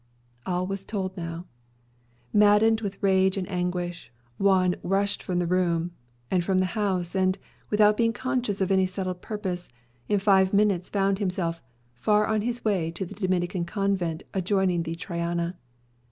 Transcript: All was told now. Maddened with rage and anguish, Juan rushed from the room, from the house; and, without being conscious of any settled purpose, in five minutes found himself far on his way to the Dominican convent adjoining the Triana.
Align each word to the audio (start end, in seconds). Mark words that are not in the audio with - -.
All 0.47 0.65
was 0.65 0.83
told 0.83 1.15
now. 1.15 1.45
Maddened 2.33 2.81
with 2.81 2.97
rage 3.03 3.37
and 3.37 3.47
anguish, 3.51 4.11
Juan 4.39 4.75
rushed 4.81 5.21
from 5.21 5.37
the 5.37 5.45
room, 5.45 5.91
from 6.41 6.57
the 6.57 6.65
house; 6.73 7.13
and, 7.13 7.37
without 7.69 7.97
being 7.97 8.11
conscious 8.11 8.61
of 8.61 8.71
any 8.71 8.87
settled 8.87 9.21
purpose, 9.21 9.69
in 10.09 10.17
five 10.17 10.53
minutes 10.55 10.89
found 10.89 11.19
himself 11.19 11.61
far 11.93 12.25
on 12.25 12.41
his 12.41 12.65
way 12.65 12.89
to 12.89 13.05
the 13.05 13.13
Dominican 13.13 13.63
convent 13.63 14.23
adjoining 14.33 14.81
the 14.81 14.95
Triana. 14.95 15.55